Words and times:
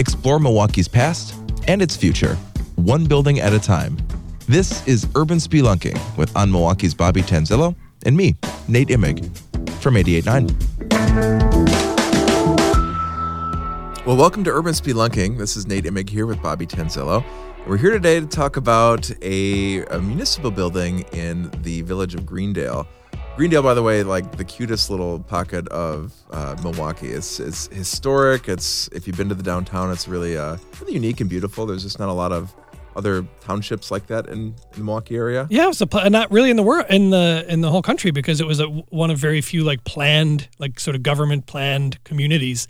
Explore 0.00 0.40
Milwaukee's 0.40 0.88
past 0.88 1.34
and 1.68 1.82
its 1.82 1.94
future, 1.94 2.36
one 2.76 3.04
building 3.04 3.38
at 3.38 3.52
a 3.52 3.58
time. 3.58 3.98
This 4.48 4.82
is 4.88 5.06
Urban 5.14 5.36
Spelunking 5.36 6.00
with 6.16 6.34
On 6.34 6.50
Milwaukee's 6.50 6.94
Bobby 6.94 7.20
Tanzillo 7.20 7.76
and 8.06 8.16
me, 8.16 8.34
Nate 8.66 8.88
Imig, 8.88 9.22
from 9.82 9.96
88.9. 9.96 11.66
Well, 14.06 14.16
welcome 14.16 14.42
to 14.44 14.50
Urban 14.50 14.72
Spelunking. 14.72 15.36
This 15.36 15.54
is 15.54 15.66
Nate 15.66 15.84
Imig 15.84 16.08
here 16.08 16.24
with 16.24 16.42
Bobby 16.42 16.66
Tanzillo. 16.66 17.22
We're 17.66 17.76
here 17.76 17.90
today 17.90 18.20
to 18.20 18.26
talk 18.26 18.56
about 18.56 19.10
a, 19.20 19.84
a 19.84 20.00
municipal 20.00 20.50
building 20.50 21.00
in 21.12 21.50
the 21.60 21.82
village 21.82 22.14
of 22.14 22.24
Greendale. 22.24 22.88
Greendale, 23.36 23.62
by 23.62 23.74
the 23.74 23.82
way, 23.82 24.02
like 24.02 24.36
the 24.36 24.44
cutest 24.44 24.90
little 24.90 25.20
pocket 25.20 25.66
of 25.68 26.12
uh, 26.30 26.56
Milwaukee. 26.62 27.08
It's 27.08 27.40
it's 27.40 27.68
historic. 27.68 28.48
It's 28.48 28.88
if 28.88 29.06
you've 29.06 29.16
been 29.16 29.28
to 29.30 29.34
the 29.34 29.42
downtown, 29.42 29.90
it's 29.90 30.06
really 30.06 30.36
uh, 30.36 30.58
really 30.80 30.94
unique 30.94 31.20
and 31.20 31.30
beautiful. 31.30 31.64
There's 31.64 31.82
just 31.82 31.98
not 31.98 32.08
a 32.08 32.12
lot 32.12 32.32
of 32.32 32.54
other 32.96 33.24
townships 33.40 33.90
like 33.90 34.06
that 34.08 34.26
in, 34.26 34.32
in 34.32 34.54
the 34.72 34.84
Milwaukee 34.84 35.16
area. 35.16 35.46
Yeah, 35.50 35.64
it 35.64 35.68
was 35.68 35.80
a, 35.80 36.10
not 36.10 36.30
really 36.30 36.50
in 36.50 36.56
the 36.56 36.62
world 36.62 36.86
in 36.90 37.10
the 37.10 37.46
in 37.48 37.60
the 37.60 37.70
whole 37.70 37.82
country 37.82 38.10
because 38.10 38.40
it 38.40 38.46
was 38.46 38.60
a, 38.60 38.66
one 38.66 39.10
of 39.10 39.18
very 39.18 39.40
few 39.40 39.64
like 39.64 39.84
planned 39.84 40.48
like 40.58 40.78
sort 40.80 40.96
of 40.96 41.02
government 41.02 41.46
planned 41.46 42.02
communities. 42.04 42.68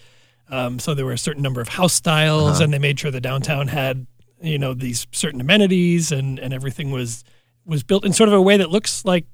Um, 0.51 0.79
so 0.79 0.95
there 0.95 1.05
were 1.05 1.13
a 1.13 1.19
certain 1.19 1.43
number 1.43 1.61
of 1.61 1.69
house 1.69 1.95
styles, 1.95 2.53
uh-huh. 2.53 2.65
and 2.65 2.73
they 2.73 2.79
made 2.79 2.99
sure 2.99 3.11
the 3.11 3.21
downtown 3.21 3.69
had 3.69 4.07
you 4.41 4.59
know 4.59 4.75
these 4.75 5.07
certain 5.13 5.41
amenities, 5.41 6.13
and 6.13 6.39
and 6.39 6.53
everything 6.53 6.91
was 6.91 7.25
was 7.65 7.83
built 7.83 8.05
in 8.05 8.13
sort 8.13 8.29
of 8.29 8.35
a 8.35 8.43
way 8.43 8.57
that 8.57 8.71
looks 8.71 9.05
like 9.05 9.27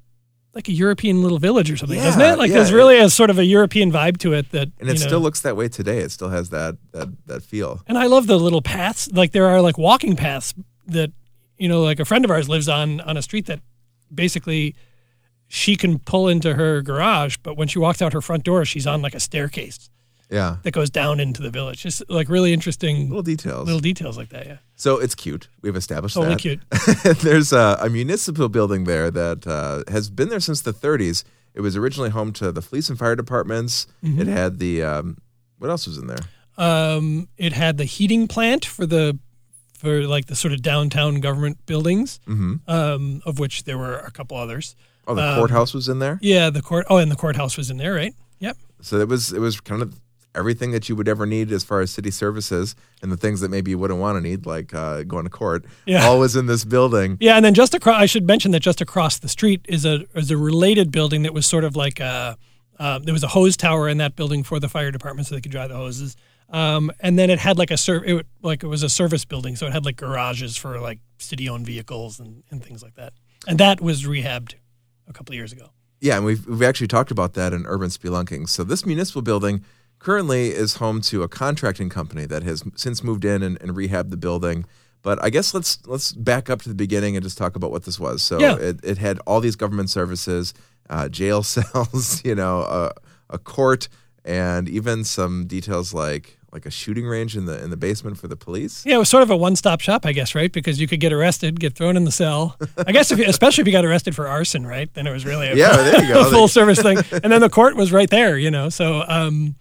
like 0.56 0.68
a 0.68 0.72
European 0.72 1.22
little 1.22 1.38
village 1.38 1.70
or 1.70 1.76
something, 1.76 1.98
yeah, 1.98 2.04
doesn't 2.06 2.20
it? 2.22 2.38
Like 2.38 2.48
yeah. 2.48 2.56
there's 2.56 2.72
really 2.72 2.98
a 2.98 3.10
sort 3.10 3.28
of 3.28 3.38
a 3.38 3.44
European 3.44 3.92
vibe 3.92 4.16
to 4.18 4.32
it 4.32 4.50
that 4.52 4.70
And 4.80 4.88
it 4.88 4.98
still 4.98 5.12
know. 5.12 5.18
looks 5.18 5.42
that 5.42 5.54
way 5.54 5.68
today. 5.68 5.98
It 5.98 6.10
still 6.10 6.30
has 6.30 6.48
that 6.48 6.78
that 6.92 7.08
that 7.26 7.42
feel. 7.42 7.82
And 7.86 7.98
I 7.98 8.06
love 8.06 8.26
the 8.26 8.38
little 8.38 8.62
paths. 8.62 9.08
Like 9.12 9.32
there 9.32 9.46
are 9.46 9.60
like 9.60 9.76
walking 9.76 10.16
paths 10.16 10.54
that 10.86 11.12
you 11.58 11.68
know, 11.68 11.82
like 11.82 12.00
a 12.00 12.06
friend 12.06 12.24
of 12.24 12.30
ours 12.30 12.48
lives 12.48 12.68
on 12.70 13.02
on 13.02 13.18
a 13.18 13.22
street 13.22 13.46
that 13.46 13.60
basically 14.12 14.74
she 15.46 15.76
can 15.76 15.98
pull 15.98 16.26
into 16.26 16.54
her 16.54 16.80
garage, 16.80 17.36
but 17.42 17.56
when 17.56 17.68
she 17.68 17.78
walks 17.78 18.00
out 18.00 18.14
her 18.14 18.22
front 18.22 18.42
door, 18.42 18.64
she's 18.64 18.86
on 18.86 19.02
like 19.02 19.14
a 19.14 19.20
staircase. 19.20 19.90
Yeah. 20.30 20.56
That 20.62 20.72
goes 20.72 20.90
down 20.90 21.20
into 21.20 21.42
the 21.42 21.50
village. 21.50 21.82
Just 21.82 22.02
like 22.08 22.28
really 22.28 22.52
interesting 22.52 23.08
little 23.08 23.22
details. 23.22 23.66
Little 23.66 23.80
details 23.80 24.16
like 24.16 24.30
that, 24.30 24.46
yeah. 24.46 24.56
So 24.74 24.98
it's 24.98 25.14
cute. 25.14 25.48
We've 25.62 25.76
established 25.76 26.14
totally 26.14 26.34
that. 26.34 26.40
cute. 26.40 27.20
There's 27.22 27.52
a, 27.52 27.78
a, 27.80 27.88
municipal 27.88 28.48
building 28.48 28.84
there 28.84 29.10
that 29.10 29.46
uh, 29.46 29.84
has 29.90 30.10
been 30.10 30.28
there 30.28 30.40
since 30.40 30.60
the 30.60 30.72
30s. 30.72 31.24
It 31.54 31.60
was 31.60 31.76
originally 31.76 32.10
home 32.10 32.32
to 32.34 32.52
the 32.52 32.60
police 32.60 32.88
and 32.88 32.98
fire 32.98 33.16
departments. 33.16 33.86
Mm-hmm. 34.04 34.20
It 34.22 34.26
had 34.26 34.58
the 34.58 34.82
um, 34.82 35.18
what 35.58 35.70
else 35.70 35.86
was 35.86 35.96
in 35.96 36.06
there? 36.06 36.18
Um, 36.58 37.28
it 37.36 37.52
had 37.52 37.78
the 37.78 37.84
heating 37.84 38.28
plant 38.28 38.64
for 38.64 38.86
the 38.86 39.18
for 39.78 40.06
like 40.06 40.26
the 40.26 40.36
sort 40.36 40.52
of 40.52 40.62
downtown 40.62 41.20
government 41.20 41.64
buildings, 41.66 42.20
mm-hmm. 42.26 42.56
um, 42.68 43.22
of 43.24 43.38
which 43.38 43.64
there 43.64 43.78
were 43.78 43.98
a 43.98 44.10
couple 44.10 44.36
others. 44.36 44.74
Oh, 45.06 45.14
the 45.14 45.22
um, 45.22 45.38
courthouse 45.38 45.72
was 45.72 45.88
in 45.88 45.98
there. 45.98 46.18
Yeah, 46.20 46.50
the 46.50 46.62
court. 46.62 46.86
Oh, 46.90 46.96
and 46.96 47.10
the 47.10 47.16
courthouse 47.16 47.56
was 47.56 47.70
in 47.70 47.76
there, 47.76 47.94
right? 47.94 48.14
Yep. 48.40 48.56
So 48.82 48.98
it 48.98 49.08
was 49.08 49.32
it 49.32 49.38
was 49.38 49.60
kind 49.60 49.82
of 49.82 49.98
everything 50.36 50.70
that 50.72 50.88
you 50.88 50.94
would 50.96 51.08
ever 51.08 51.26
need 51.26 51.50
as 51.50 51.64
far 51.64 51.80
as 51.80 51.90
city 51.90 52.10
services 52.10 52.76
and 53.02 53.10
the 53.10 53.16
things 53.16 53.40
that 53.40 53.50
maybe 53.50 53.70
you 53.70 53.78
wouldn't 53.78 53.98
want 53.98 54.16
to 54.16 54.20
need, 54.20 54.46
like 54.46 54.74
uh, 54.74 55.02
going 55.02 55.24
to 55.24 55.30
court, 55.30 55.64
yeah. 55.86 56.06
all 56.06 56.18
was 56.18 56.36
in 56.36 56.46
this 56.46 56.64
building. 56.64 57.16
Yeah, 57.20 57.36
and 57.36 57.44
then 57.44 57.54
just 57.54 57.74
across, 57.74 58.00
I 58.00 58.06
should 58.06 58.26
mention 58.26 58.50
that 58.52 58.60
just 58.60 58.80
across 58.80 59.18
the 59.18 59.28
street 59.28 59.64
is 59.68 59.84
a 59.84 60.04
is 60.14 60.30
a 60.30 60.36
related 60.36 60.92
building 60.92 61.22
that 61.22 61.34
was 61.34 61.46
sort 61.46 61.64
of 61.64 61.74
like 61.74 61.98
a, 62.00 62.36
uh, 62.78 62.98
there 62.98 63.14
was 63.14 63.24
a 63.24 63.28
hose 63.28 63.56
tower 63.56 63.88
in 63.88 63.98
that 63.98 64.14
building 64.14 64.42
for 64.44 64.60
the 64.60 64.68
fire 64.68 64.90
department 64.90 65.26
so 65.26 65.34
they 65.34 65.40
could 65.40 65.52
dry 65.52 65.66
the 65.66 65.76
hoses. 65.76 66.16
Um, 66.48 66.92
and 67.00 67.18
then 67.18 67.28
it 67.30 67.38
had 67.40 67.58
like 67.58 67.72
a 67.72 67.76
ser- 67.76 68.04
it, 68.04 68.26
like 68.42 68.62
it 68.62 68.68
was 68.68 68.82
a 68.82 68.88
service 68.88 69.24
building, 69.24 69.56
so 69.56 69.66
it 69.66 69.72
had 69.72 69.84
like 69.84 69.96
garages 69.96 70.56
for 70.56 70.78
like 70.80 71.00
city-owned 71.18 71.66
vehicles 71.66 72.20
and, 72.20 72.44
and 72.50 72.64
things 72.64 72.82
like 72.82 72.94
that. 72.94 73.14
And 73.48 73.58
that 73.58 73.80
was 73.80 74.04
rehabbed 74.04 74.54
a 75.08 75.12
couple 75.12 75.32
of 75.32 75.36
years 75.36 75.52
ago. 75.52 75.70
Yeah, 76.00 76.16
and 76.16 76.24
we've 76.24 76.46
we've 76.46 76.62
actually 76.62 76.88
talked 76.88 77.10
about 77.10 77.34
that 77.34 77.52
in 77.52 77.64
urban 77.66 77.88
spelunking. 77.88 78.48
So 78.48 78.62
this 78.64 78.84
municipal 78.84 79.22
building 79.22 79.64
currently 80.06 80.50
is 80.50 80.76
home 80.76 81.00
to 81.00 81.24
a 81.24 81.28
contracting 81.28 81.88
company 81.88 82.26
that 82.26 82.44
has 82.44 82.62
since 82.76 83.02
moved 83.02 83.24
in 83.24 83.42
and, 83.42 83.60
and 83.60 83.72
rehabbed 83.72 84.10
the 84.10 84.16
building. 84.16 84.64
But 85.02 85.20
I 85.20 85.30
guess 85.30 85.52
let's 85.52 85.84
let's 85.84 86.12
back 86.12 86.48
up 86.48 86.62
to 86.62 86.68
the 86.68 86.76
beginning 86.76 87.16
and 87.16 87.24
just 87.24 87.36
talk 87.36 87.56
about 87.56 87.72
what 87.72 87.82
this 87.82 87.98
was. 87.98 88.22
So 88.22 88.38
yeah. 88.38 88.54
it, 88.56 88.84
it 88.84 88.98
had 88.98 89.18
all 89.26 89.40
these 89.40 89.56
government 89.56 89.90
services, 89.90 90.54
uh, 90.88 91.08
jail 91.08 91.42
cells, 91.54 92.24
you 92.24 92.36
know, 92.36 92.60
uh, 92.60 92.92
a 93.30 93.38
court, 93.38 93.88
and 94.24 94.68
even 94.68 95.02
some 95.02 95.48
details 95.48 95.92
like 95.92 96.38
like 96.52 96.66
a 96.66 96.70
shooting 96.70 97.06
range 97.08 97.36
in 97.36 97.46
the 97.46 97.60
in 97.64 97.70
the 97.70 97.76
basement 97.76 98.16
for 98.16 98.28
the 98.28 98.36
police. 98.36 98.86
Yeah, 98.86 98.94
it 98.94 98.98
was 98.98 99.08
sort 99.08 99.24
of 99.24 99.30
a 99.30 99.36
one 99.36 99.56
stop 99.56 99.80
shop, 99.80 100.06
I 100.06 100.12
guess, 100.12 100.36
right? 100.36 100.52
Because 100.52 100.80
you 100.80 100.86
could 100.86 101.00
get 101.00 101.12
arrested, 101.12 101.58
get 101.58 101.74
thrown 101.74 101.96
in 101.96 102.04
the 102.04 102.12
cell. 102.12 102.56
I 102.78 102.92
guess, 102.92 103.10
if 103.10 103.18
you, 103.18 103.24
especially 103.26 103.62
if 103.62 103.66
you 103.66 103.72
got 103.72 103.84
arrested 103.84 104.14
for 104.14 104.28
arson, 104.28 104.64
right? 104.64 104.88
Then 104.94 105.08
it 105.08 105.12
was 105.12 105.24
really 105.24 105.48
a, 105.48 105.56
yeah, 105.56 105.76
there 105.76 106.04
you 106.04 106.14
go. 106.14 106.24
full 106.30 106.46
service 106.46 106.80
thing. 106.80 106.98
And 107.24 107.32
then 107.32 107.40
the 107.40 107.50
court 107.50 107.74
was 107.74 107.90
right 107.90 108.08
there, 108.08 108.38
you 108.38 108.52
know. 108.52 108.68
So 108.68 109.02
um, 109.08 109.56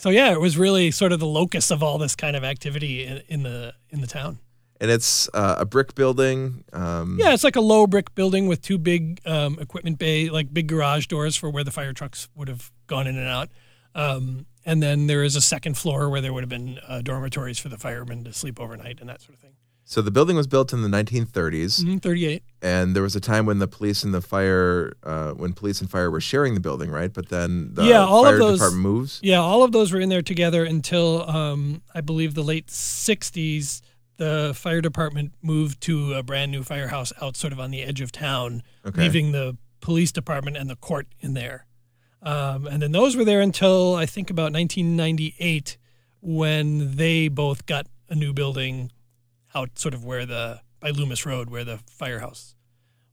so 0.00 0.08
yeah, 0.10 0.32
it 0.32 0.40
was 0.40 0.56
really 0.56 0.90
sort 0.90 1.12
of 1.12 1.20
the 1.20 1.26
locus 1.26 1.70
of 1.70 1.82
all 1.82 1.98
this 1.98 2.16
kind 2.16 2.34
of 2.34 2.42
activity 2.42 3.04
in, 3.04 3.22
in 3.28 3.42
the 3.42 3.74
in 3.90 4.00
the 4.00 4.06
town. 4.06 4.38
And 4.80 4.90
it's 4.90 5.28
uh, 5.34 5.56
a 5.58 5.66
brick 5.66 5.94
building. 5.94 6.64
Um, 6.72 7.18
yeah, 7.20 7.34
it's 7.34 7.44
like 7.44 7.56
a 7.56 7.60
low 7.60 7.86
brick 7.86 8.14
building 8.14 8.46
with 8.46 8.62
two 8.62 8.78
big 8.78 9.20
um, 9.26 9.58
equipment 9.60 9.98
bay, 9.98 10.30
like 10.30 10.54
big 10.54 10.68
garage 10.68 11.06
doors 11.06 11.36
for 11.36 11.50
where 11.50 11.62
the 11.62 11.70
fire 11.70 11.92
trucks 11.92 12.28
would 12.34 12.48
have 12.48 12.72
gone 12.86 13.06
in 13.06 13.18
and 13.18 13.28
out. 13.28 13.50
Um, 13.94 14.46
and 14.64 14.82
then 14.82 15.06
there 15.06 15.22
is 15.22 15.36
a 15.36 15.40
second 15.42 15.76
floor 15.76 16.08
where 16.08 16.22
there 16.22 16.32
would 16.32 16.42
have 16.42 16.48
been 16.48 16.78
uh, 16.88 17.02
dormitories 17.02 17.58
for 17.58 17.68
the 17.68 17.76
firemen 17.76 18.24
to 18.24 18.32
sleep 18.32 18.58
overnight 18.58 19.00
and 19.00 19.08
that 19.10 19.20
sort 19.20 19.34
of 19.34 19.40
thing. 19.40 19.52
So 19.90 20.00
the 20.00 20.12
building 20.12 20.36
was 20.36 20.46
built 20.46 20.72
in 20.72 20.82
the 20.82 20.88
1930s. 20.88 21.80
Mm-hmm, 21.80 21.96
38. 21.96 22.44
And 22.62 22.94
there 22.94 23.02
was 23.02 23.16
a 23.16 23.20
time 23.20 23.44
when 23.44 23.58
the 23.58 23.66
police 23.66 24.04
and 24.04 24.14
the 24.14 24.20
fire, 24.20 24.92
uh, 25.02 25.32
when 25.32 25.52
police 25.52 25.80
and 25.80 25.90
fire 25.90 26.08
were 26.12 26.20
sharing 26.20 26.54
the 26.54 26.60
building, 26.60 26.92
right? 26.92 27.12
But 27.12 27.28
then 27.28 27.74
the 27.74 27.82
yeah, 27.82 28.04
all 28.04 28.22
fire 28.22 28.34
of 28.34 28.38
those, 28.38 28.58
department 28.60 28.82
moves. 28.84 29.18
Yeah, 29.20 29.40
all 29.40 29.64
of 29.64 29.72
those 29.72 29.90
were 29.90 29.98
in 29.98 30.08
there 30.08 30.22
together 30.22 30.64
until 30.64 31.28
um, 31.28 31.82
I 31.92 32.02
believe 32.02 32.34
the 32.34 32.44
late 32.44 32.68
60s. 32.68 33.80
The 34.18 34.52
fire 34.54 34.80
department 34.80 35.32
moved 35.42 35.80
to 35.82 36.14
a 36.14 36.22
brand 36.22 36.52
new 36.52 36.62
firehouse 36.62 37.12
out 37.20 37.36
sort 37.36 37.52
of 37.52 37.58
on 37.58 37.72
the 37.72 37.82
edge 37.82 38.00
of 38.00 38.12
town, 38.12 38.62
okay. 38.86 39.02
leaving 39.02 39.32
the 39.32 39.56
police 39.80 40.12
department 40.12 40.56
and 40.56 40.70
the 40.70 40.76
court 40.76 41.08
in 41.18 41.34
there. 41.34 41.66
Um, 42.22 42.68
and 42.68 42.80
then 42.80 42.92
those 42.92 43.16
were 43.16 43.24
there 43.24 43.40
until 43.40 43.96
I 43.96 44.06
think 44.06 44.30
about 44.30 44.52
1998 44.52 45.78
when 46.20 46.94
they 46.94 47.26
both 47.26 47.66
got 47.66 47.88
a 48.08 48.14
new 48.14 48.32
building 48.32 48.92
out 49.54 49.78
sort 49.78 49.94
of 49.94 50.04
where 50.04 50.26
the 50.26 50.60
by 50.80 50.90
Loomis 50.90 51.26
Road 51.26 51.50
where 51.50 51.64
the 51.64 51.78
firehouse 51.90 52.54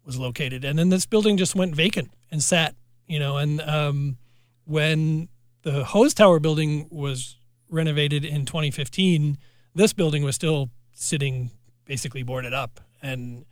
was 0.05 0.17
located. 0.17 0.63
And 0.63 0.79
then 0.79 0.89
this 0.89 1.05
building 1.05 1.37
just 1.37 1.53
went 1.53 1.75
vacant 1.75 2.11
and 2.31 2.41
sat, 2.41 2.75
you 3.07 3.19
know, 3.19 3.37
and 3.37 3.61
um, 3.61 4.17
when 4.65 5.27
the 5.63 5.83
hose 5.83 6.13
tower 6.13 6.39
building 6.39 6.87
was 6.89 7.35
renovated 7.69 8.23
in 8.23 8.45
2015, 8.45 9.37
this 9.75 9.93
building 9.93 10.23
was 10.23 10.35
still 10.35 10.69
sitting 10.93 11.51
basically 11.85 12.23
boarded 12.23 12.53
up 12.53 12.79
and 13.01 13.45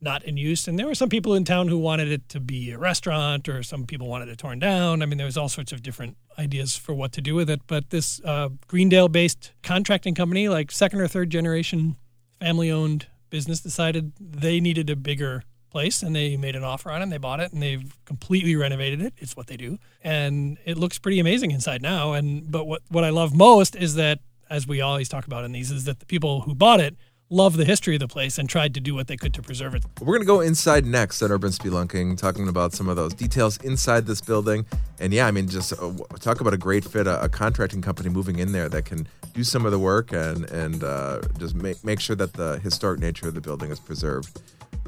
not 0.00 0.24
in 0.24 0.36
use. 0.36 0.66
And 0.66 0.78
there 0.78 0.86
were 0.86 0.94
some 0.94 1.08
people 1.08 1.34
in 1.34 1.44
town 1.44 1.68
who 1.68 1.78
wanted 1.78 2.10
it 2.10 2.28
to 2.30 2.40
be 2.40 2.70
a 2.70 2.78
restaurant, 2.78 3.48
or 3.48 3.62
some 3.62 3.86
people 3.86 4.08
wanted 4.08 4.28
it 4.28 4.38
torn 4.38 4.58
down. 4.58 5.02
I 5.02 5.06
mean, 5.06 5.18
there 5.18 5.26
was 5.26 5.36
all 5.36 5.48
sorts 5.48 5.72
of 5.72 5.82
different 5.82 6.16
ideas 6.38 6.76
for 6.76 6.94
what 6.94 7.12
to 7.12 7.20
do 7.20 7.34
with 7.34 7.50
it. 7.50 7.60
But 7.66 7.90
this 7.90 8.20
uh, 8.24 8.48
Greendale-based 8.66 9.52
contracting 9.62 10.14
company, 10.14 10.48
like 10.48 10.72
second 10.72 11.00
or 11.00 11.08
third 11.08 11.30
generation 11.30 11.96
family-owned 12.40 13.06
business, 13.30 13.60
decided 13.60 14.12
they 14.18 14.60
needed 14.60 14.90
a 14.90 14.96
bigger 14.96 15.44
place 15.70 16.02
and 16.02 16.14
they 16.14 16.36
made 16.36 16.56
an 16.56 16.64
offer 16.64 16.90
on 16.90 17.00
it 17.00 17.04
and 17.04 17.12
they 17.12 17.18
bought 17.18 17.40
it 17.40 17.52
and 17.52 17.62
they've 17.62 17.96
completely 18.04 18.56
renovated 18.56 19.00
it. 19.00 19.14
It's 19.18 19.36
what 19.36 19.46
they 19.46 19.56
do. 19.56 19.78
And 20.02 20.58
it 20.64 20.76
looks 20.76 20.98
pretty 20.98 21.20
amazing 21.20 21.52
inside 21.52 21.80
now. 21.80 22.12
And 22.12 22.50
but 22.50 22.66
what 22.66 22.82
what 22.88 23.04
i 23.04 23.10
love 23.10 23.34
most 23.34 23.76
is 23.76 23.94
that 23.94 24.18
as 24.50 24.66
we 24.66 24.80
always 24.80 25.08
talk 25.08 25.26
about 25.26 25.44
in 25.44 25.52
these 25.52 25.70
is 25.70 25.84
that 25.84 26.00
the 26.00 26.06
people 26.06 26.40
who 26.40 26.54
bought 26.54 26.80
it 26.80 26.96
loved 27.30 27.56
the 27.56 27.64
history 27.64 27.94
of 27.94 28.00
the 28.00 28.08
place 28.08 28.38
and 28.38 28.48
tried 28.48 28.74
to 28.74 28.80
do 28.80 28.94
what 28.94 29.06
they 29.06 29.16
could 29.16 29.32
to 29.34 29.40
preserve 29.40 29.74
it. 29.74 29.84
We're 30.00 30.14
going 30.14 30.20
to 30.20 30.26
go 30.26 30.40
inside 30.40 30.84
next 30.84 31.22
at 31.22 31.30
Urban 31.30 31.50
Spelunking, 31.50 32.18
talking 32.18 32.48
about 32.48 32.72
some 32.72 32.88
of 32.88 32.96
those 32.96 33.14
details 33.14 33.56
inside 33.58 34.06
this 34.06 34.20
building. 34.20 34.66
And 34.98 35.14
yeah, 35.14 35.26
I 35.26 35.30
mean, 35.30 35.48
just 35.48 35.72
uh, 35.72 35.92
talk 36.18 36.40
about 36.40 36.52
a 36.52 36.58
great 36.58 36.84
fit, 36.84 37.06
a, 37.06 37.22
a, 37.22 37.28
contracting 37.28 37.80
company 37.80 38.10
moving 38.10 38.40
in 38.40 38.52
there 38.52 38.68
that 38.68 38.84
can 38.84 39.06
do 39.32 39.44
some 39.44 39.64
of 39.64 39.70
the 39.70 39.78
work 39.78 40.12
and 40.12 40.50
and 40.50 40.82
uh, 40.82 41.20
just 41.38 41.54
make 41.54 41.82
make 41.84 42.00
sure 42.00 42.16
that 42.16 42.32
the 42.32 42.58
historic 42.58 43.00
nature 43.00 43.28
of 43.28 43.34
the 43.34 43.40
building 43.40 43.70
is 43.70 43.78
preserved. 43.78 44.42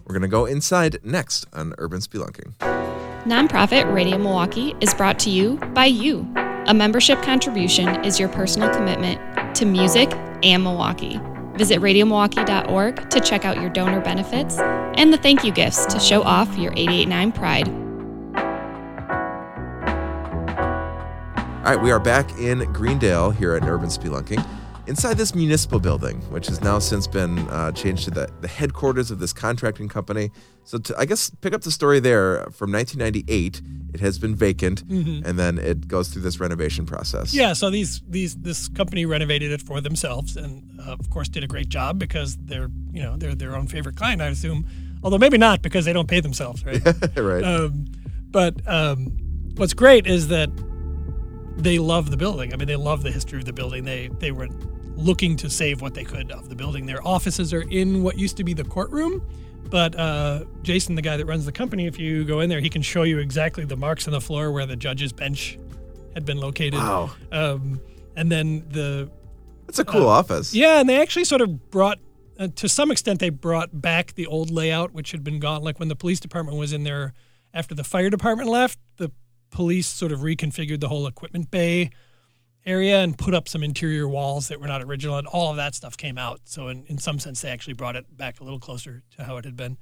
We're 0.04 0.14
going 0.14 0.22
to 0.22 0.28
go 0.28 0.46
inside 0.46 0.98
next 1.04 1.46
on 1.52 1.74
Urban 1.78 2.00
Spelunking. 2.00 2.54
Nonprofit 3.24 3.92
Radio 3.94 4.18
Milwaukee 4.18 4.74
is 4.80 4.92
brought 4.94 5.20
to 5.20 5.30
you 5.30 5.56
by 5.74 5.86
you. 5.86 6.26
A 6.66 6.74
membership 6.74 7.22
contribution 7.22 8.04
is 8.04 8.18
your 8.18 8.28
personal 8.28 8.68
commitment 8.70 9.54
to 9.56 9.64
music 9.64 10.12
and 10.42 10.64
Milwaukee. 10.64 11.20
Visit 11.54 11.80
radiomilwaukee.org 11.80 13.10
to 13.10 13.20
check 13.20 13.44
out 13.44 13.60
your 13.60 13.70
donor 13.70 14.00
benefits 14.00 14.58
and 14.58 15.12
the 15.12 15.18
thank 15.18 15.44
you 15.44 15.52
gifts 15.52 15.86
to 15.86 16.00
show 16.00 16.22
off 16.22 16.56
your 16.56 16.72
889 16.72 17.32
pride. 17.32 17.68
All 21.58 21.68
right, 21.68 21.80
we 21.80 21.92
are 21.92 22.00
back 22.00 22.28
in 22.38 22.60
Greendale 22.72 23.30
here 23.30 23.54
at 23.54 23.62
Urban 23.64 23.88
Spelunking. 23.88 24.44
Inside 24.86 25.16
this 25.16 25.34
municipal 25.34 25.78
building, 25.78 26.20
which 26.30 26.46
has 26.48 26.60
now 26.60 26.78
since 26.78 27.06
been 27.06 27.38
uh, 27.48 27.72
changed 27.72 28.04
to 28.04 28.10
the, 28.10 28.30
the 28.40 28.48
headquarters 28.48 29.10
of 29.10 29.18
this 29.18 29.32
contracting 29.32 29.88
company. 29.88 30.30
So 30.64 30.78
to, 30.78 30.98
I 30.98 31.04
guess 31.04 31.30
pick 31.30 31.54
up 31.54 31.62
the 31.62 31.70
story 31.70 32.00
there 32.00 32.46
from 32.52 32.72
1998. 32.72 33.62
It 33.94 34.00
has 34.00 34.18
been 34.18 34.34
vacant, 34.34 34.88
mm-hmm. 34.88 35.26
and 35.26 35.38
then 35.38 35.58
it 35.58 35.86
goes 35.86 36.08
through 36.08 36.22
this 36.22 36.40
renovation 36.40 36.86
process. 36.86 37.34
Yeah. 37.34 37.52
So 37.52 37.68
these 37.68 38.00
these 38.08 38.36
this 38.36 38.68
company 38.68 39.04
renovated 39.04 39.52
it 39.52 39.60
for 39.60 39.82
themselves, 39.82 40.36
and 40.36 40.80
uh, 40.80 40.92
of 40.92 41.10
course 41.10 41.28
did 41.28 41.44
a 41.44 41.46
great 41.46 41.68
job 41.68 41.98
because 41.98 42.38
they're 42.38 42.70
you 42.90 43.02
know 43.02 43.16
they're 43.16 43.34
their 43.34 43.54
own 43.54 43.66
favorite 43.66 43.96
client, 43.96 44.22
I 44.22 44.28
assume. 44.28 44.66
Although 45.04 45.18
maybe 45.18 45.36
not 45.36 45.60
because 45.60 45.84
they 45.84 45.92
don't 45.92 46.08
pay 46.08 46.20
themselves, 46.20 46.64
right? 46.64 46.80
right. 47.16 47.44
Um, 47.44 47.86
but 48.30 48.66
um, 48.66 49.18
what's 49.56 49.74
great 49.74 50.06
is 50.06 50.28
that 50.28 50.48
they 51.56 51.78
love 51.78 52.10
the 52.10 52.16
building. 52.16 52.52
I 52.52 52.56
mean, 52.56 52.68
they 52.68 52.76
love 52.76 53.02
the 53.02 53.10
history 53.10 53.38
of 53.38 53.44
the 53.44 53.52
building. 53.52 53.84
They 53.84 54.08
they 54.08 54.32
were 54.32 54.48
looking 55.02 55.36
to 55.36 55.50
save 55.50 55.80
what 55.80 55.94
they 55.94 56.04
could 56.04 56.30
of 56.30 56.48
the 56.48 56.54
building. 56.54 56.86
Their 56.86 57.06
offices 57.06 57.52
are 57.52 57.62
in 57.62 58.02
what 58.02 58.18
used 58.18 58.36
to 58.38 58.44
be 58.44 58.54
the 58.54 58.64
courtroom, 58.64 59.26
but 59.70 59.98
uh, 59.98 60.44
Jason, 60.62 60.94
the 60.94 61.02
guy 61.02 61.16
that 61.16 61.26
runs 61.26 61.46
the 61.46 61.52
company, 61.52 61.86
if 61.86 61.98
you 61.98 62.24
go 62.24 62.40
in 62.40 62.48
there, 62.48 62.60
he 62.60 62.68
can 62.68 62.82
show 62.82 63.04
you 63.04 63.18
exactly 63.18 63.64
the 63.64 63.76
marks 63.76 64.06
on 64.06 64.12
the 64.12 64.20
floor 64.20 64.52
where 64.52 64.66
the 64.66 64.76
judge's 64.76 65.12
bench 65.12 65.58
had 66.14 66.24
been 66.24 66.38
located. 66.38 66.74
Wow. 66.74 67.10
Um, 67.30 67.80
and 68.16 68.30
then 68.30 68.64
the. 68.68 69.10
It's 69.68 69.78
a 69.78 69.84
cool 69.84 70.08
uh, 70.08 70.18
office. 70.18 70.54
Yeah, 70.54 70.80
and 70.80 70.88
they 70.88 71.00
actually 71.00 71.24
sort 71.24 71.40
of 71.40 71.70
brought, 71.70 71.98
uh, 72.38 72.48
to 72.56 72.68
some 72.68 72.90
extent, 72.90 73.20
they 73.20 73.30
brought 73.30 73.80
back 73.80 74.14
the 74.14 74.26
old 74.26 74.50
layout, 74.50 74.92
which 74.92 75.12
had 75.12 75.24
been 75.24 75.40
gone. 75.40 75.62
Like 75.62 75.78
when 75.78 75.88
the 75.88 75.96
police 75.96 76.20
department 76.20 76.58
was 76.58 76.72
in 76.72 76.84
there 76.84 77.14
after 77.54 77.74
the 77.74 77.84
fire 77.84 78.10
department 78.10 78.50
left, 78.50 78.78
the 78.98 79.10
police 79.50 79.86
sort 79.86 80.12
of 80.12 80.20
reconfigured 80.20 80.80
the 80.80 80.88
whole 80.88 81.06
equipment 81.06 81.50
bay 81.50 81.90
area 82.64 83.00
and 83.00 83.16
put 83.16 83.34
up 83.34 83.48
some 83.48 83.62
interior 83.62 84.08
walls 84.08 84.48
that 84.48 84.60
were 84.60 84.66
not 84.66 84.82
original, 84.82 85.18
and 85.18 85.26
all 85.26 85.50
of 85.50 85.56
that 85.56 85.74
stuff 85.74 85.96
came 85.96 86.18
out. 86.18 86.40
So, 86.44 86.68
in, 86.68 86.84
in 86.86 86.98
some 86.98 87.18
sense, 87.18 87.40
they 87.42 87.50
actually 87.50 87.74
brought 87.74 87.96
it 87.96 88.16
back 88.16 88.40
a 88.40 88.44
little 88.44 88.60
closer 88.60 89.02
to 89.16 89.24
how 89.24 89.36
it 89.36 89.44
had 89.44 89.56
been. 89.56 89.78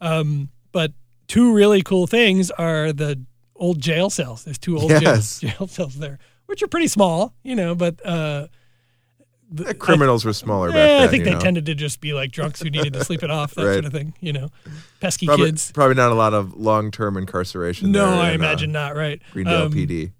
Um, 0.00 0.50
but 0.72 0.92
two 1.26 1.52
really 1.52 1.82
cool 1.82 2.06
things 2.06 2.50
are 2.52 2.92
the 2.92 3.24
old 3.56 3.80
jail 3.80 4.10
cells. 4.10 4.44
There's 4.44 4.58
two 4.58 4.78
old 4.78 4.90
yes. 4.90 5.40
jail, 5.40 5.50
jail, 5.58 5.66
cells 5.68 5.94
there, 5.96 6.18
which 6.46 6.62
are 6.62 6.68
pretty 6.68 6.88
small, 6.88 7.34
you 7.42 7.54
know, 7.54 7.74
but. 7.74 8.04
Uh, 8.04 8.48
the, 9.50 9.72
criminals 9.72 10.26
I, 10.26 10.28
were 10.28 10.32
smaller 10.34 10.68
back 10.68 10.74
then. 10.74 11.02
I 11.02 11.06
think 11.06 11.24
they 11.24 11.32
know? 11.32 11.40
tended 11.40 11.64
to 11.66 11.74
just 11.74 12.02
be 12.02 12.12
like 12.12 12.30
drunks 12.32 12.60
who 12.60 12.68
needed 12.68 12.92
to 12.92 13.02
sleep 13.02 13.22
it 13.22 13.30
off, 13.30 13.54
that 13.54 13.64
right. 13.64 13.72
sort 13.72 13.86
of 13.86 13.92
thing. 13.92 14.12
You 14.20 14.34
know, 14.34 14.48
pesky 15.00 15.24
probably, 15.24 15.46
kids. 15.46 15.72
Probably 15.72 15.94
not 15.94 16.12
a 16.12 16.14
lot 16.14 16.34
of 16.34 16.54
long-term 16.54 17.16
incarceration. 17.16 17.90
No, 17.90 18.04
I 18.04 18.28
in, 18.28 18.34
imagine 18.34 18.76
uh, 18.76 18.88
not. 18.88 18.94
Right. 18.94 19.22
Greendale 19.32 19.62
um, 19.62 19.72
PD 19.72 20.12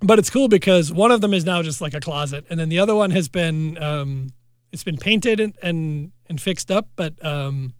but 0.00 0.18
it's 0.18 0.30
cool 0.30 0.48
because 0.48 0.92
one 0.92 1.10
of 1.10 1.20
them 1.20 1.32
is 1.32 1.44
now 1.44 1.62
just 1.62 1.80
like 1.80 1.94
a 1.94 2.00
closet, 2.00 2.44
and 2.50 2.58
then 2.58 2.68
the 2.68 2.78
other 2.78 2.94
one 2.94 3.10
has 3.10 3.28
been 3.28 3.82
um, 3.82 4.28
it's 4.72 4.84
been 4.84 4.98
painted 4.98 5.40
and 5.40 5.54
and, 5.62 6.12
and 6.28 6.40
fixed 6.40 6.70
up, 6.70 6.88
but 6.96 7.24
um, 7.24 7.74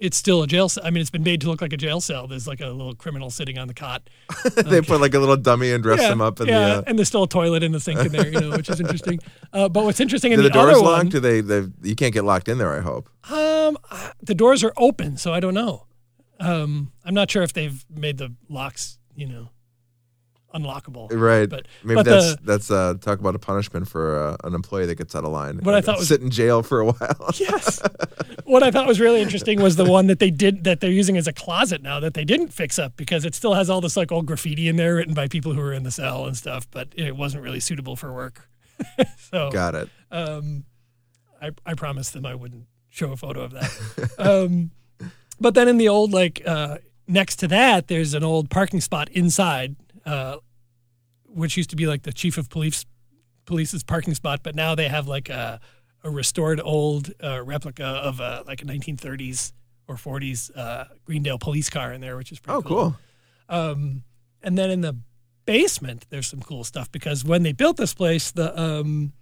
it's 0.00 0.16
still 0.16 0.42
a 0.42 0.46
jail. 0.46 0.68
cell. 0.68 0.84
I 0.84 0.90
mean, 0.90 1.02
it's 1.02 1.10
been 1.10 1.22
made 1.22 1.42
to 1.42 1.48
look 1.48 1.60
like 1.60 1.72
a 1.72 1.76
jail 1.76 2.00
cell. 2.00 2.26
There's 2.26 2.48
like 2.48 2.60
a 2.60 2.68
little 2.68 2.94
criminal 2.94 3.30
sitting 3.30 3.58
on 3.58 3.68
the 3.68 3.74
cot. 3.74 4.08
they 4.54 4.78
okay. 4.78 4.80
put 4.80 5.00
like 5.00 5.14
a 5.14 5.18
little 5.18 5.36
dummy 5.36 5.70
and 5.70 5.82
dress 5.82 6.00
yeah, 6.00 6.08
them 6.08 6.20
up. 6.20 6.40
In 6.40 6.48
yeah, 6.48 6.66
the, 6.66 6.74
uh... 6.78 6.82
and 6.86 6.98
there's 6.98 7.08
still 7.08 7.24
a 7.24 7.28
toilet 7.28 7.62
in 7.62 7.72
the 7.72 7.80
sink 7.80 8.00
in 8.00 8.10
there, 8.10 8.26
you 8.26 8.40
know, 8.40 8.50
which 8.50 8.68
is 8.68 8.80
interesting. 8.80 9.20
Uh, 9.52 9.68
but 9.68 9.82
what's 9.82 9.98
interesting 9.98 10.30
in 10.30 10.36
the, 10.36 10.44
the 10.44 10.50
doors 10.50 10.76
other 10.76 10.84
locked? 10.84 10.98
One, 10.98 11.08
Do 11.08 11.18
they? 11.18 11.88
You 11.88 11.96
can't 11.96 12.14
get 12.14 12.22
locked 12.22 12.48
in 12.48 12.58
there. 12.58 12.72
I 12.72 12.80
hope. 12.80 13.10
Um, 13.28 13.76
the 14.22 14.34
doors 14.34 14.62
are 14.62 14.72
open, 14.76 15.16
so 15.16 15.34
I 15.34 15.40
don't 15.40 15.54
know. 15.54 15.86
Um, 16.38 16.92
I'm 17.04 17.14
not 17.14 17.32
sure 17.32 17.42
if 17.42 17.52
they've 17.52 17.84
made 17.90 18.18
the 18.18 18.32
locks, 18.48 18.98
you 19.16 19.26
know, 19.26 19.50
unlockable. 20.54 21.08
Right. 21.12 21.48
But 21.48 21.66
maybe 21.84 21.96
but 21.96 22.06
that's 22.06 22.34
the, 22.36 22.42
that's 22.42 22.70
uh, 22.70 22.94
talk 23.00 23.20
about 23.20 23.34
a 23.34 23.38
punishment 23.38 23.88
for 23.88 24.18
uh, 24.18 24.36
an 24.44 24.54
employee 24.54 24.86
that 24.86 24.96
gets 24.96 25.14
out 25.14 25.24
of 25.24 25.30
line. 25.30 25.58
What 25.62 25.74
I 25.74 25.80
thought 25.80 25.98
was 25.98 26.08
sit 26.08 26.20
in 26.20 26.30
jail 26.30 26.62
for 26.62 26.80
a 26.80 26.86
while. 26.86 27.30
yes. 27.34 27.80
What 28.44 28.62
I 28.62 28.70
thought 28.70 28.86
was 28.86 29.00
really 29.00 29.20
interesting 29.20 29.60
was 29.60 29.76
the 29.76 29.84
one 29.84 30.06
that 30.08 30.18
they 30.18 30.30
did 30.30 30.64
that 30.64 30.80
they're 30.80 30.90
using 30.90 31.16
as 31.16 31.26
a 31.26 31.32
closet 31.32 31.82
now 31.82 32.00
that 32.00 32.14
they 32.14 32.24
didn't 32.24 32.48
fix 32.48 32.78
up 32.78 32.96
because 32.96 33.24
it 33.24 33.34
still 33.34 33.54
has 33.54 33.70
all 33.70 33.80
this 33.80 33.96
like 33.96 34.10
old 34.10 34.26
graffiti 34.26 34.68
in 34.68 34.76
there 34.76 34.96
written 34.96 35.14
by 35.14 35.28
people 35.28 35.52
who 35.52 35.60
were 35.60 35.72
in 35.72 35.82
the 35.82 35.90
cell 35.90 36.26
and 36.26 36.36
stuff, 36.36 36.66
but 36.70 36.88
it 36.96 37.16
wasn't 37.16 37.42
really 37.42 37.60
suitable 37.60 37.96
for 37.96 38.12
work. 38.12 38.48
so 39.18 39.50
got 39.50 39.74
it. 39.74 39.88
Um, 40.10 40.64
I 41.40 41.50
I 41.64 41.74
promised 41.74 42.12
them 42.12 42.26
I 42.26 42.34
wouldn't 42.34 42.66
show 42.88 43.12
a 43.12 43.16
photo 43.16 43.42
of 43.42 43.52
that. 43.52 44.10
um, 44.18 44.72
but 45.38 45.54
then 45.54 45.68
in 45.68 45.78
the 45.78 45.88
old 45.88 46.12
like 46.12 46.42
uh, 46.46 46.78
next 47.06 47.36
to 47.36 47.48
that, 47.48 47.88
there's 47.88 48.14
an 48.14 48.24
old 48.24 48.50
parking 48.50 48.80
spot 48.80 49.08
inside 49.10 49.76
uh, 50.06 50.36
which 51.26 51.56
used 51.56 51.70
to 51.70 51.76
be 51.76 51.86
like 51.86 52.02
the 52.02 52.12
chief 52.12 52.38
of 52.38 52.48
police 52.48 52.84
police's 53.46 53.82
parking 53.82 54.14
spot, 54.14 54.40
but 54.42 54.54
now 54.54 54.74
they 54.74 54.88
have 54.88 55.08
like 55.08 55.28
a, 55.28 55.60
a 56.04 56.10
restored 56.10 56.60
old 56.62 57.10
uh, 57.22 57.42
replica 57.42 57.84
of 57.84 58.20
a, 58.20 58.44
like 58.46 58.62
a 58.62 58.64
1930s 58.64 59.52
or 59.88 59.96
40s 59.96 60.56
uh, 60.56 60.84
Greendale 61.04 61.38
police 61.38 61.68
car 61.68 61.92
in 61.92 62.00
there, 62.00 62.16
which 62.16 62.30
is 62.30 62.38
pretty 62.38 62.58
oh, 62.58 62.62
cool. 62.62 62.96
cool. 63.48 63.58
Um, 63.58 64.04
and 64.42 64.56
then 64.56 64.70
in 64.70 64.82
the 64.82 64.96
basement, 65.46 66.06
there's 66.10 66.28
some 66.28 66.40
cool 66.40 66.62
stuff 66.62 66.90
because 66.92 67.24
when 67.24 67.42
they 67.42 67.52
built 67.52 67.76
this 67.76 67.92
place, 67.92 68.30
the 68.30 68.58
um, 68.58 69.12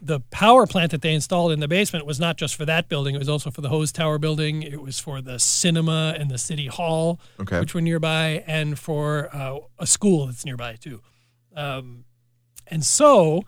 the 0.00 0.20
power 0.30 0.66
plant 0.66 0.90
that 0.90 1.02
they 1.02 1.14
installed 1.14 1.52
in 1.52 1.60
the 1.60 1.68
basement 1.68 2.06
was 2.06 2.20
not 2.20 2.36
just 2.36 2.54
for 2.54 2.64
that 2.64 2.88
building; 2.88 3.14
it 3.14 3.18
was 3.18 3.28
also 3.28 3.50
for 3.50 3.60
the 3.60 3.68
hose 3.68 3.92
tower 3.92 4.18
building. 4.18 4.62
It 4.62 4.80
was 4.82 4.98
for 4.98 5.20
the 5.20 5.38
cinema 5.38 6.14
and 6.18 6.30
the 6.30 6.38
city 6.38 6.66
hall, 6.66 7.20
okay. 7.40 7.60
which 7.60 7.74
were 7.74 7.80
nearby, 7.80 8.44
and 8.46 8.78
for 8.78 9.34
uh, 9.34 9.58
a 9.78 9.86
school 9.86 10.26
that's 10.26 10.44
nearby 10.44 10.76
too. 10.76 11.02
Um, 11.54 12.04
and 12.66 12.84
so 12.84 13.44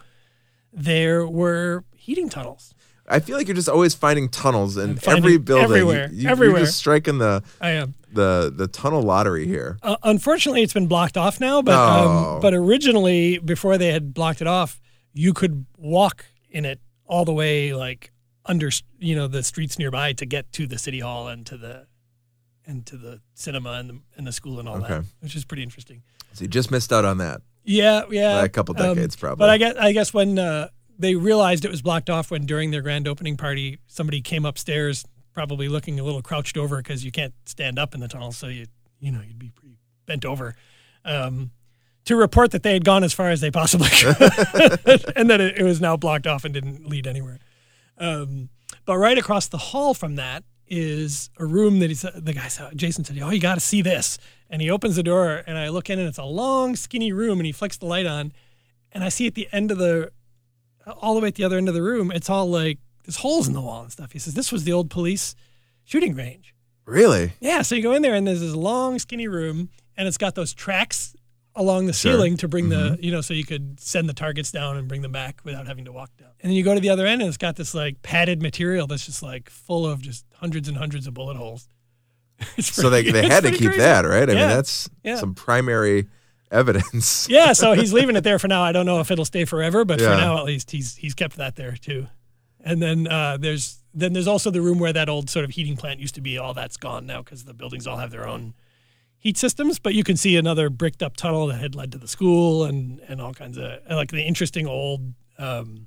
there 0.72 1.26
were 1.26 1.84
heating 1.94 2.28
tunnels. 2.28 2.74
I 3.10 3.20
feel 3.20 3.38
like 3.38 3.48
you're 3.48 3.54
just 3.54 3.70
always 3.70 3.94
finding 3.94 4.28
tunnels 4.28 4.76
in 4.76 4.98
every 5.06 5.38
building. 5.38 5.64
Everywhere, 5.64 6.10
you, 6.12 6.28
everywhere. 6.28 6.58
You're 6.58 6.66
just 6.66 6.78
striking 6.78 7.18
the 7.18 7.42
I 7.60 7.70
am 7.70 7.94
the 8.12 8.52
the 8.54 8.68
tunnel 8.68 9.02
lottery 9.02 9.46
here. 9.46 9.78
Uh, 9.82 9.96
unfortunately, 10.02 10.62
it's 10.62 10.72
been 10.72 10.86
blocked 10.86 11.16
off 11.16 11.40
now. 11.40 11.62
But 11.62 11.74
oh. 11.74 12.34
um, 12.34 12.40
but 12.40 12.54
originally, 12.54 13.38
before 13.38 13.78
they 13.78 13.92
had 13.92 14.14
blocked 14.14 14.40
it 14.40 14.46
off, 14.46 14.80
you 15.12 15.32
could 15.32 15.66
walk 15.76 16.26
in 16.50 16.64
it 16.64 16.80
all 17.06 17.24
the 17.24 17.32
way 17.32 17.72
like 17.74 18.12
under 18.46 18.70
you 18.98 19.14
know 19.14 19.26
the 19.26 19.42
streets 19.42 19.78
nearby 19.78 20.12
to 20.12 20.26
get 20.26 20.50
to 20.52 20.66
the 20.66 20.78
city 20.78 21.00
hall 21.00 21.28
and 21.28 21.46
to 21.46 21.56
the 21.56 21.86
and 22.66 22.84
to 22.86 22.96
the 22.96 23.20
cinema 23.34 23.72
and 23.72 23.90
the, 23.90 23.98
and 24.16 24.26
the 24.26 24.32
school 24.32 24.60
and 24.60 24.68
all 24.68 24.76
okay. 24.76 24.88
that, 24.88 25.04
which 25.20 25.34
is 25.34 25.44
pretty 25.44 25.62
interesting. 25.62 26.02
So 26.34 26.42
you 26.42 26.48
just 26.48 26.70
missed 26.70 26.92
out 26.92 27.04
on 27.04 27.18
that. 27.18 27.40
Yeah, 27.64 28.02
yeah, 28.10 28.40
By 28.40 28.44
a 28.44 28.48
couple 28.48 28.74
um, 28.78 28.94
decades 28.94 29.16
um, 29.16 29.20
probably. 29.20 29.42
But 29.42 29.50
I 29.50 29.58
guess 29.58 29.76
I 29.76 29.92
guess 29.92 30.14
when 30.14 30.38
uh, 30.38 30.68
they 30.98 31.14
realized 31.14 31.64
it 31.64 31.70
was 31.70 31.82
blocked 31.82 32.10
off 32.10 32.30
when 32.30 32.46
during 32.46 32.70
their 32.70 32.82
grand 32.82 33.08
opening 33.08 33.36
party 33.36 33.78
somebody 33.86 34.20
came 34.20 34.44
upstairs, 34.44 35.04
probably 35.32 35.68
looking 35.68 35.98
a 35.98 36.04
little 36.04 36.22
crouched 36.22 36.56
over 36.56 36.76
because 36.78 37.04
you 37.04 37.10
can't 37.10 37.34
stand 37.46 37.78
up 37.78 37.94
in 37.94 38.00
the 38.00 38.08
tunnel, 38.08 38.32
so 38.32 38.48
you 38.48 38.66
you 39.00 39.10
know 39.10 39.20
you'd 39.26 39.38
be 39.38 39.50
pretty 39.50 39.76
bent 40.06 40.24
over. 40.24 40.54
Um, 41.04 41.50
to 42.08 42.16
report 42.16 42.52
that 42.52 42.62
they 42.62 42.72
had 42.72 42.86
gone 42.86 43.04
as 43.04 43.12
far 43.12 43.28
as 43.28 43.42
they 43.42 43.50
possibly 43.50 43.90
could, 43.90 44.16
and 45.16 45.28
that 45.28 45.42
it, 45.42 45.58
it, 45.58 45.62
was 45.62 45.78
now 45.78 45.94
blocked 45.94 46.26
off 46.26 46.42
and 46.42 46.54
didn't 46.54 46.88
lead 46.88 47.06
anywhere. 47.06 47.38
Um, 47.98 48.48
but 48.86 48.96
right 48.96 49.18
across 49.18 49.46
the 49.46 49.58
hall 49.58 49.92
from 49.92 50.16
that 50.16 50.42
is 50.66 51.28
a 51.38 51.44
room 51.44 51.80
that 51.80 51.90
he 51.90 51.94
said, 51.94 52.24
the 52.24 52.32
guy 52.32 52.48
said, 52.48 52.76
Jason 52.76 53.04
said, 53.04 53.18
"Oh, 53.20 53.28
you 53.28 53.40
got 53.40 53.56
to 53.56 53.60
see 53.60 53.82
this." 53.82 54.16
And 54.48 54.62
he 54.62 54.70
opens 54.70 54.96
the 54.96 55.02
door, 55.02 55.42
and 55.46 55.58
I 55.58 55.68
look 55.68 55.90
in, 55.90 55.98
and 55.98 56.08
it's 56.08 56.16
a 56.16 56.24
long, 56.24 56.76
skinny 56.76 57.12
room, 57.12 57.38
and 57.38 57.44
he 57.44 57.52
flicks 57.52 57.76
the 57.76 57.84
light 57.84 58.06
on, 58.06 58.32
and 58.90 59.04
I 59.04 59.10
see 59.10 59.26
at 59.26 59.34
the 59.34 59.46
end 59.52 59.70
of 59.70 59.76
the, 59.76 60.10
all 60.86 61.14
the 61.14 61.20
way 61.20 61.28
at 61.28 61.34
the 61.34 61.44
other 61.44 61.58
end 61.58 61.68
of 61.68 61.74
the 61.74 61.82
room, 61.82 62.10
it's 62.10 62.30
all 62.30 62.48
like 62.48 62.78
there's 63.04 63.18
holes 63.18 63.48
in 63.48 63.52
the 63.52 63.60
wall 63.60 63.82
and 63.82 63.92
stuff. 63.92 64.12
He 64.12 64.18
says 64.18 64.32
this 64.32 64.50
was 64.50 64.64
the 64.64 64.72
old 64.72 64.88
police 64.88 65.34
shooting 65.84 66.14
range. 66.14 66.54
Really? 66.86 67.34
Yeah. 67.38 67.60
So 67.60 67.74
you 67.74 67.82
go 67.82 67.92
in 67.92 68.00
there, 68.00 68.14
and 68.14 68.26
there's 68.26 68.40
this 68.40 68.54
long, 68.54 68.98
skinny 68.98 69.28
room, 69.28 69.68
and 69.94 70.08
it's 70.08 70.16
got 70.16 70.34
those 70.34 70.54
tracks 70.54 71.14
along 71.58 71.86
the 71.86 71.92
sure. 71.92 72.12
ceiling 72.12 72.36
to 72.36 72.48
bring 72.48 72.68
mm-hmm. 72.68 72.94
the 72.94 73.04
you 73.04 73.10
know 73.10 73.20
so 73.20 73.34
you 73.34 73.44
could 73.44 73.78
send 73.80 74.08
the 74.08 74.14
targets 74.14 74.50
down 74.50 74.76
and 74.76 74.88
bring 74.88 75.02
them 75.02 75.12
back 75.12 75.40
without 75.44 75.66
having 75.66 75.84
to 75.84 75.92
walk 75.92 76.10
down 76.16 76.30
and 76.40 76.50
then 76.50 76.56
you 76.56 76.62
go 76.62 76.74
to 76.74 76.80
the 76.80 76.88
other 76.88 77.04
end 77.04 77.20
and 77.20 77.28
it's 77.28 77.36
got 77.36 77.56
this 77.56 77.74
like 77.74 78.00
padded 78.02 78.40
material 78.40 78.86
that's 78.86 79.04
just 79.04 79.22
like 79.22 79.50
full 79.50 79.84
of 79.84 80.00
just 80.00 80.24
hundreds 80.36 80.68
and 80.68 80.76
hundreds 80.78 81.06
of 81.06 81.14
bullet 81.14 81.36
holes 81.36 81.68
pretty, 82.38 82.62
so 82.62 82.88
they, 82.88 83.10
they 83.10 83.26
had 83.28 83.42
to 83.42 83.50
keep 83.50 83.66
crazy. 83.66 83.78
that 83.78 84.04
right 84.04 84.30
i 84.30 84.32
yeah. 84.32 84.38
mean 84.40 84.48
that's 84.48 84.88
yeah. 85.02 85.16
some 85.16 85.34
primary 85.34 86.06
evidence 86.50 87.28
yeah 87.28 87.52
so 87.52 87.72
he's 87.72 87.92
leaving 87.92 88.16
it 88.16 88.22
there 88.22 88.38
for 88.38 88.48
now 88.48 88.62
i 88.62 88.72
don't 88.72 88.86
know 88.86 89.00
if 89.00 89.10
it'll 89.10 89.24
stay 89.24 89.44
forever 89.44 89.84
but 89.84 90.00
yeah. 90.00 90.10
for 90.10 90.16
now 90.16 90.38
at 90.38 90.44
least 90.44 90.70
he's 90.70 90.96
he's 90.96 91.12
kept 91.12 91.36
that 91.36 91.56
there 91.56 91.72
too 91.72 92.06
and 92.60 92.82
then 92.82 93.06
uh, 93.06 93.36
there's 93.38 93.82
then 93.94 94.12
there's 94.12 94.26
also 94.26 94.50
the 94.50 94.60
room 94.60 94.78
where 94.78 94.92
that 94.92 95.08
old 95.08 95.30
sort 95.30 95.44
of 95.44 95.50
heating 95.50 95.76
plant 95.76 96.00
used 96.00 96.14
to 96.14 96.20
be 96.20 96.38
all 96.38 96.54
that's 96.54 96.76
gone 96.76 97.06
now 97.06 97.22
because 97.22 97.44
the 97.44 97.54
buildings 97.54 97.86
all 97.86 97.98
have 97.98 98.10
their 98.10 98.26
own 98.26 98.54
heat 99.18 99.36
systems, 99.36 99.78
but 99.78 99.94
you 99.94 100.04
can 100.04 100.16
see 100.16 100.36
another 100.36 100.70
bricked 100.70 101.02
up 101.02 101.16
tunnel 101.16 101.46
that 101.48 101.60
had 101.60 101.74
led 101.74 101.92
to 101.92 101.98
the 101.98 102.08
school 102.08 102.64
and 102.64 103.00
and 103.08 103.20
all 103.20 103.34
kinds 103.34 103.58
of 103.58 103.80
like 103.90 104.10
the 104.10 104.22
interesting 104.22 104.66
old 104.66 105.12
um, 105.38 105.86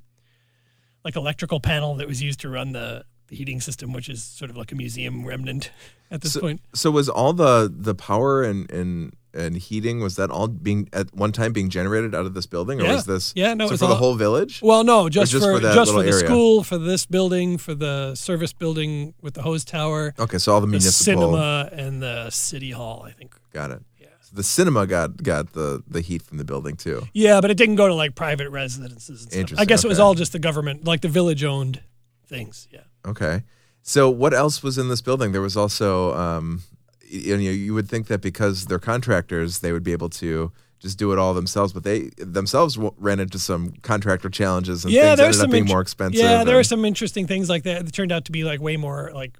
like 1.04 1.16
electrical 1.16 1.60
panel 1.60 1.96
that 1.96 2.06
was 2.06 2.22
used 2.22 2.40
to 2.40 2.48
run 2.48 2.72
the, 2.72 3.04
the 3.28 3.36
heating 3.36 3.60
system, 3.60 3.92
which 3.92 4.08
is 4.08 4.22
sort 4.22 4.50
of 4.50 4.56
like 4.56 4.72
a 4.72 4.74
museum 4.74 5.24
remnant 5.24 5.70
at 6.10 6.20
this 6.20 6.32
so, 6.34 6.40
point. 6.40 6.60
So 6.74 6.90
was 6.90 7.08
all 7.08 7.32
the 7.32 7.72
the 7.74 7.94
power 7.94 8.42
and 8.42 8.70
and 8.70 9.14
and 9.34 9.56
heating 9.56 10.00
was 10.00 10.16
that 10.16 10.30
all 10.30 10.48
being 10.48 10.88
at 10.92 11.14
one 11.14 11.32
time 11.32 11.52
being 11.52 11.70
generated 11.70 12.14
out 12.14 12.26
of 12.26 12.34
this 12.34 12.46
building, 12.46 12.80
or 12.80 12.84
yeah. 12.84 12.94
was 12.94 13.06
this 13.06 13.32
yeah 13.36 13.54
no 13.54 13.66
so 13.66 13.68
it 13.68 13.72
was 13.72 13.80
for 13.80 13.86
all, 13.86 13.90
the 13.90 13.96
whole 13.96 14.14
village? 14.14 14.60
Well, 14.62 14.84
no, 14.84 15.08
just, 15.08 15.32
just 15.32 15.44
for, 15.44 15.56
for 15.56 15.60
just 15.60 15.92
for 15.92 16.02
the 16.02 16.10
area? 16.10 16.26
school, 16.26 16.62
for 16.62 16.78
this 16.78 17.06
building, 17.06 17.58
for 17.58 17.74
the 17.74 18.14
service 18.14 18.52
building 18.52 19.14
with 19.20 19.34
the 19.34 19.42
hose 19.42 19.64
tower, 19.64 20.14
Okay, 20.18 20.38
so 20.38 20.52
all 20.52 20.60
the 20.60 20.66
the 20.66 20.70
municipal. 20.72 21.32
cinema, 21.32 21.68
and 21.72 22.02
the 22.02 22.30
city 22.30 22.70
hall. 22.70 23.04
I 23.06 23.12
think. 23.12 23.34
Got 23.52 23.70
it. 23.70 23.82
Yeah. 24.00 24.06
So 24.20 24.36
the 24.36 24.42
cinema 24.42 24.86
got 24.86 25.22
got 25.22 25.52
the 25.52 25.82
the 25.86 26.00
heat 26.00 26.22
from 26.22 26.38
the 26.38 26.44
building 26.44 26.76
too. 26.76 27.06
Yeah, 27.12 27.40
but 27.40 27.50
it 27.50 27.56
didn't 27.56 27.76
go 27.76 27.88
to 27.88 27.94
like 27.94 28.14
private 28.14 28.50
residences 28.50 29.08
and 29.08 29.18
stuff. 29.20 29.36
I 29.36 29.40
Interesting, 29.40 29.66
guess 29.66 29.84
it 29.84 29.88
was 29.88 29.98
all 29.98 30.14
just 30.14 30.32
the 30.32 30.38
government, 30.38 30.84
like 30.84 31.00
the 31.00 31.08
village 31.08 31.44
owned 31.44 31.82
things. 32.26 32.68
Yeah. 32.70 32.80
Okay. 33.06 33.42
So 33.82 34.08
what 34.08 34.32
else 34.32 34.62
was 34.62 34.78
in 34.78 34.88
this 34.88 35.00
building? 35.00 35.32
There 35.32 35.40
was 35.40 35.56
also, 35.56 36.14
um, 36.14 36.62
you 37.12 37.36
know, 37.36 37.42
you 37.42 37.74
would 37.74 37.88
think 37.88 38.06
that 38.06 38.20
because 38.20 38.66
they're 38.66 38.78
contractors, 38.78 39.60
they 39.60 39.72
would 39.72 39.84
be 39.84 39.92
able 39.92 40.08
to 40.10 40.52
just 40.80 40.98
do 40.98 41.12
it 41.12 41.18
all 41.18 41.32
themselves, 41.34 41.72
but 41.72 41.84
they 41.84 42.10
themselves 42.18 42.76
ran 42.98 43.20
into 43.20 43.38
some 43.38 43.72
contractor 43.82 44.28
challenges 44.28 44.84
and 44.84 44.92
yeah, 44.92 45.10
things 45.10 45.16
there 45.18 45.26
ended 45.26 45.38
some 45.38 45.44
up 45.44 45.50
being 45.52 45.62
int- 45.64 45.70
more 45.70 45.80
expensive. 45.80 46.20
Yeah, 46.20 46.42
there 46.42 46.56
were 46.56 46.64
some 46.64 46.84
interesting 46.84 47.26
things 47.26 47.48
like 47.48 47.62
that. 47.64 47.84
That 47.84 47.92
turned 47.92 48.10
out 48.10 48.24
to 48.24 48.32
be 48.32 48.42
like 48.42 48.60
way 48.60 48.76
more 48.76 49.12
like, 49.14 49.38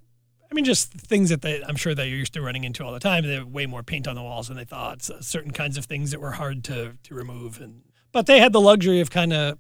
I 0.50 0.54
mean, 0.54 0.64
just 0.64 0.92
things 0.92 1.30
that 1.30 1.42
they, 1.42 1.64
I'm 1.64 1.76
sure 1.76 1.94
that 1.94 2.06
you're 2.06 2.18
used 2.18 2.34
to 2.34 2.42
running 2.42 2.64
into 2.64 2.84
all 2.84 2.92
the 2.92 3.00
time. 3.00 3.24
They 3.24 3.34
have 3.34 3.48
way 3.48 3.66
more 3.66 3.82
paint 3.82 4.06
on 4.06 4.14
the 4.14 4.22
walls 4.22 4.48
than 4.48 4.56
they 4.56 4.64
thought. 4.64 5.02
So 5.02 5.20
certain 5.20 5.50
kinds 5.50 5.76
of 5.76 5.86
things 5.86 6.10
that 6.10 6.20
were 6.20 6.32
hard 6.32 6.62
to 6.64 6.92
to 7.02 7.14
remove, 7.14 7.60
and 7.60 7.82
but 8.12 8.26
they 8.26 8.38
had 8.38 8.52
the 8.52 8.60
luxury 8.60 9.00
of 9.00 9.10
kind 9.10 9.32
of 9.32 9.58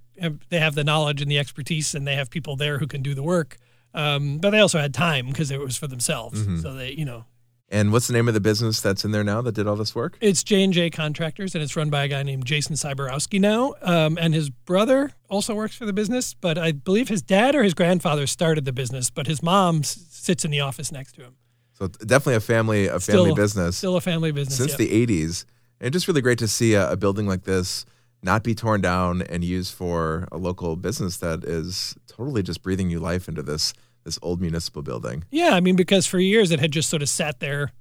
they 0.50 0.60
have 0.60 0.74
the 0.74 0.84
knowledge 0.84 1.22
and 1.22 1.30
the 1.30 1.38
expertise, 1.38 1.94
and 1.94 2.06
they 2.06 2.14
have 2.14 2.30
people 2.30 2.54
there 2.56 2.78
who 2.78 2.86
can 2.86 3.02
do 3.02 3.14
the 3.14 3.22
work. 3.22 3.56
Um, 3.94 4.38
but 4.38 4.50
they 4.50 4.60
also 4.60 4.78
had 4.78 4.94
time 4.94 5.26
because 5.26 5.50
it 5.50 5.60
was 5.60 5.76
for 5.76 5.86
themselves. 5.86 6.42
Mm-hmm. 6.42 6.60
So 6.60 6.74
they, 6.74 6.92
you 6.92 7.04
know, 7.04 7.24
And 7.72 7.90
what's 7.90 8.06
the 8.06 8.12
name 8.12 8.28
of 8.28 8.34
the 8.34 8.40
business 8.40 8.82
that's 8.82 9.02
in 9.02 9.12
there 9.12 9.24
now 9.24 9.40
that 9.40 9.54
did 9.54 9.66
all 9.66 9.76
this 9.76 9.94
work? 9.94 10.18
It's 10.20 10.44
J 10.44 10.62
and 10.62 10.74
J 10.74 10.90
Contractors, 10.90 11.54
and 11.54 11.64
it's 11.64 11.74
run 11.74 11.88
by 11.88 12.04
a 12.04 12.08
guy 12.08 12.22
named 12.22 12.44
Jason 12.44 12.76
Cyberowski 12.76 13.40
now. 13.40 13.72
Um, 13.80 14.18
and 14.20 14.34
his 14.34 14.50
brother 14.50 15.10
also 15.30 15.54
works 15.54 15.74
for 15.74 15.86
the 15.86 15.92
business, 15.94 16.34
but 16.34 16.58
I 16.58 16.72
believe 16.72 17.08
his 17.08 17.22
dad 17.22 17.54
or 17.54 17.62
his 17.62 17.72
grandfather 17.72 18.26
started 18.26 18.66
the 18.66 18.72
business, 18.74 19.08
but 19.08 19.26
his 19.26 19.42
mom 19.42 19.78
s- 19.78 20.06
sits 20.10 20.44
in 20.44 20.50
the 20.50 20.60
office 20.60 20.92
next 20.92 21.14
to 21.14 21.22
him. 21.22 21.36
So 21.72 21.88
definitely 21.88 22.34
a 22.34 22.40
family 22.40 22.86
a 22.88 23.00
family 23.00 23.00
Still- 23.30 23.34
business 23.34 23.76
Still 23.78 23.96
a 23.96 24.00
family 24.02 24.32
business. 24.32 24.58
since 24.58 24.72
yeah. 24.72 24.76
the 24.76 25.06
80s. 25.06 25.46
And 25.80 25.94
just 25.94 26.06
really 26.06 26.20
great 26.20 26.38
to 26.40 26.48
see 26.48 26.74
a, 26.74 26.92
a 26.92 26.96
building 26.98 27.26
like 27.26 27.44
this 27.44 27.86
not 28.22 28.44
be 28.44 28.54
torn 28.54 28.82
down 28.82 29.22
and 29.22 29.42
used 29.42 29.72
for 29.74 30.28
a 30.30 30.36
local 30.36 30.76
business 30.76 31.16
that 31.16 31.42
is 31.42 31.96
totally 32.06 32.42
just 32.42 32.62
breathing 32.62 32.88
new 32.88 33.00
life 33.00 33.28
into 33.28 33.42
this 33.42 33.72
this 34.04 34.18
old 34.22 34.40
municipal 34.40 34.82
building. 34.82 35.24
yeah, 35.30 35.50
I 35.54 35.60
mean, 35.60 35.76
because 35.76 36.06
for 36.06 36.18
years 36.18 36.50
it 36.50 36.60
had 36.60 36.72
just 36.72 36.88
sort 36.88 37.02
of 37.02 37.08
sat 37.08 37.40
there 37.40 37.72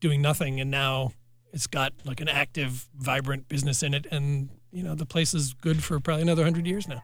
doing 0.00 0.20
nothing, 0.20 0.60
and 0.60 0.70
now 0.70 1.12
it's 1.52 1.66
got 1.66 1.92
like 2.04 2.20
an 2.20 2.28
active, 2.28 2.88
vibrant 2.96 3.48
business 3.48 3.82
in 3.82 3.94
it, 3.94 4.06
and 4.10 4.48
you 4.72 4.82
know 4.82 4.94
the 4.94 5.06
place 5.06 5.34
is 5.34 5.54
good 5.54 5.82
for 5.82 6.00
probably 6.00 6.22
another 6.22 6.44
hundred 6.44 6.66
years 6.66 6.88
now. 6.88 7.02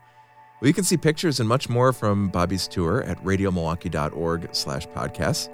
Well, 0.61 0.67
you 0.67 0.75
can 0.75 0.85
see 0.85 0.97
pictures 0.97 1.39
and 1.39 1.49
much 1.49 1.69
more 1.69 1.93
from 1.93 2.31
Bobby's 2.31 2.67
tour 2.67 3.03
at 3.05 3.23
radiomilwaukee.org 3.23 4.49
slash 4.53 4.89
podcasts. 4.89 5.49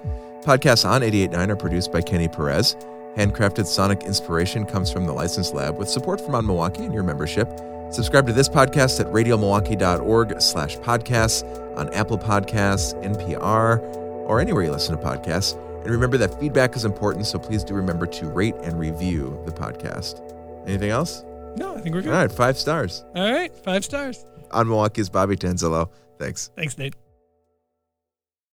Podcasts 0.45 0.89
on 0.89 1.03
88.9 1.03 1.49
are 1.51 1.57
produced 1.57 1.93
by 1.93 2.01
Kenny 2.01 2.27
Perez. 2.27 2.75
Handcrafted 3.17 3.67
sonic 3.67 4.03
inspiration 4.03 4.65
comes 4.65 4.91
from 4.91 5.05
the 5.05 5.13
License 5.13 5.53
Lab 5.53 5.77
with 5.77 5.91
support 5.91 6.21
from 6.21 6.35
On 6.35 6.47
Milwaukee 6.47 6.85
and 6.85 6.95
your 6.95 7.03
membership. 7.03 7.49
Subscribe 7.95 8.27
to 8.27 8.33
this 8.33 8.49
podcast 8.49 8.99
at 8.99 9.07
radiomilwaukee.org 9.07 10.41
slash 10.41 10.77
podcasts 10.79 11.45
on 11.79 11.93
Apple 11.95 12.19
Podcasts, 12.19 12.93
NPR, 13.05 13.79
or 14.27 14.41
anywhere 14.41 14.65
you 14.65 14.73
listen 14.73 14.97
to 14.99 15.03
podcasts. 15.03 15.55
And 15.83 15.91
remember 15.93 16.17
that 16.19 16.39
feedback 16.41 16.75
is 16.75 16.85
important, 16.85 17.25
so 17.27 17.39
please 17.39 17.63
do 17.63 17.75
remember 17.75 18.07
to 18.07 18.27
rate 18.27 18.57
and 18.65 18.81
review 18.81 19.41
the 19.47 19.53
podcast. 19.53 20.21
Anything 20.67 20.91
else? 20.91 21.23
No, 21.57 21.77
I 21.77 21.81
think 21.83 21.95
we're 21.95 22.01
All 22.01 22.05
good. 22.07 22.11
right, 22.11 22.33
five 22.33 22.59
stars. 22.59 23.05
All 23.15 23.31
right, 23.33 23.55
five 23.55 23.85
stars. 23.85 24.27
On 24.51 24.67
Milwaukee's 24.67 25.09
Bobby 25.09 25.37
Tanzillo. 25.37 25.89
Thanks. 26.19 26.51
Thanks, 26.57 26.77
Nate. 26.77 26.95